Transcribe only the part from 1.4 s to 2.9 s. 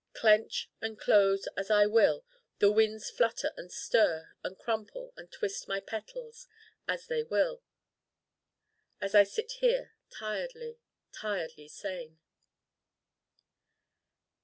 as I will the